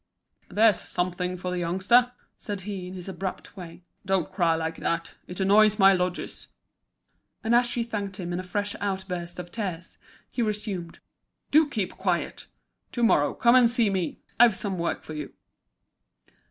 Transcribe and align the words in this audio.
"There! 0.47 0.55
there's 0.55 0.81
something 0.81 1.37
for 1.37 1.51
the 1.51 1.59
youngster," 1.59 2.11
said 2.35 2.61
he 2.61 2.87
in 2.87 2.95
his 2.95 3.07
abrupt 3.07 3.55
way. 3.55 3.83
"Don't 4.03 4.31
cry 4.33 4.55
like 4.55 4.77
that; 4.77 5.13
it 5.27 5.39
annoys 5.39 5.77
my 5.77 5.93
lodgers." 5.93 6.47
And 7.43 7.53
as 7.53 7.67
she 7.67 7.83
thanked 7.83 8.15
him 8.15 8.33
in 8.33 8.39
a 8.39 8.43
fresh 8.43 8.75
outburst 8.81 9.37
of 9.37 9.51
tears, 9.51 9.99
he 10.31 10.41
resumed: 10.41 11.01
"Do 11.51 11.69
keep 11.69 11.97
quiet! 11.99 12.47
To 12.93 13.03
morrow 13.03 13.35
come 13.35 13.53
and 13.53 13.69
see 13.69 13.91
me. 13.91 14.17
I've 14.39 14.55
some 14.55 14.79
work 14.79 15.03
for 15.03 15.13
you." 15.13 15.33